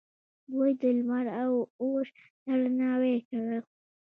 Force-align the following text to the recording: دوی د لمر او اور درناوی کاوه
دوی 0.51 0.71
د 0.81 0.83
لمر 0.97 1.25
او 1.41 1.53
اور 1.81 2.05
درناوی 2.61 3.15
کاوه 3.27 3.59